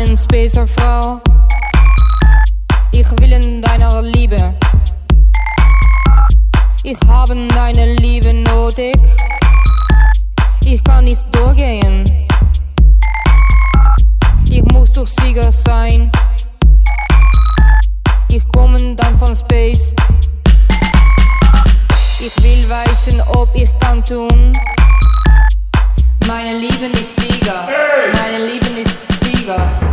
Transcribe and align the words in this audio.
einen 0.00 0.16
Spacer, 0.16 0.66
Frau. 0.66 1.20
Ich 2.92 3.10
will 3.20 3.32
in 3.32 3.60
deiner 3.60 4.00
Liebe. 4.00 4.54
Ich 6.82 6.96
habe 7.06 7.36
deine 7.48 7.94
Liebe 7.94 8.32
nötig. 8.32 8.96
Ich 10.64 10.82
kann 10.84 11.04
nicht 11.04 11.22
durchgehen. 11.32 12.04
Ich 14.48 14.62
muss 14.72 14.92
doch 14.92 15.06
Sieger 15.06 15.52
sein. 15.52 16.10
Ich 18.30 18.42
komme 18.52 18.94
dann 18.94 19.18
von 19.18 19.36
Space. 19.36 19.94
Ich 22.20 22.42
will 22.42 22.64
wissen, 22.68 23.20
ob 23.34 23.48
ich 23.54 23.68
kann 23.80 24.02
tun. 24.04 24.52
Meine 26.26 26.58
Lieben 26.58 26.92
ist 26.92 27.16
Sieger. 27.16 27.68
Meine 28.14 28.46
Lieben 28.46 28.76
ist 28.78 29.20
Sieger. 29.20 29.89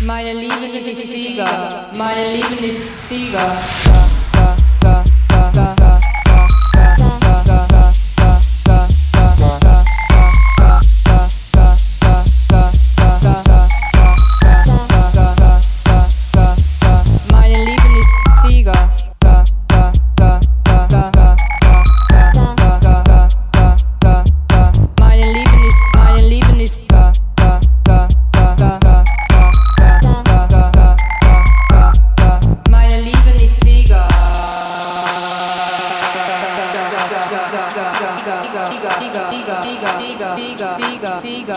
Meine 0.00 0.32
Lieben 0.32 0.74
ist 0.74 1.10
Sieger, 1.10 1.46
meine 1.96 2.32
Lieben 2.32 2.62
ist 2.64 3.08
Sieger. 3.08 3.60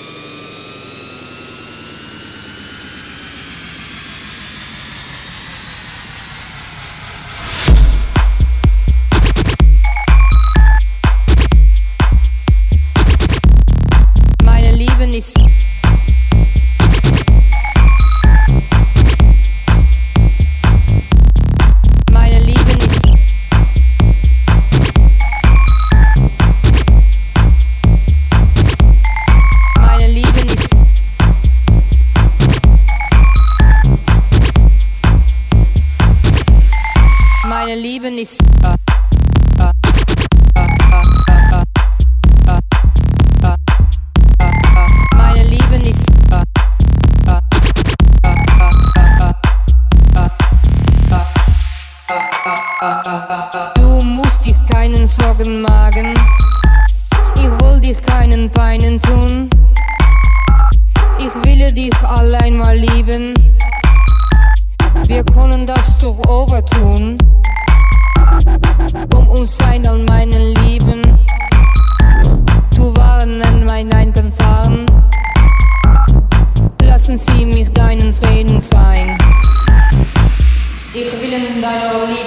you 0.00 0.27
nicht 38.18 38.30
sicher. 38.30 38.74
Meine 45.16 45.44
Liebe 45.44 45.78
nicht. 45.78 46.04
Du 53.76 54.02
musst 54.02 54.44
dich 54.44 54.56
keinen 54.68 55.06
Sorgen 55.06 55.62
machen. 55.62 56.14
Ich 57.36 57.42
will 57.62 57.80
dich 57.80 58.02
keinen 58.02 58.50
Beinen 58.50 59.00
tun. 59.00 59.48
Ich 61.20 61.34
will 61.44 61.72
dich 61.72 61.94
allein 62.02 62.56
mal 62.56 62.76
lieben. 62.76 63.34
Wir 65.06 65.22
können 65.22 65.68
das 65.68 65.98
doch 65.98 66.18
overtun. 66.28 67.16
tun 67.16 67.47
um 69.14 69.28
uns 69.28 69.56
sein 69.56 69.86
an 69.86 70.04
meinen 70.04 70.54
Lieben 70.64 71.02
zu 72.70 72.94
warnen, 72.96 73.64
mein 73.66 73.92
Eingang 73.92 74.32
fahren. 74.32 74.86
Lassen 76.82 77.18
Sie 77.18 77.46
mich 77.46 77.72
deinen 77.72 78.12
Frieden 78.12 78.60
sein. 78.60 79.16
Ich 80.94 81.12
will 81.20 81.32
in 81.32 81.62
deiner 81.62 82.06
Liebe. 82.08 82.17